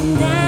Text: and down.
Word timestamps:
and 0.00 0.18
down. 0.18 0.39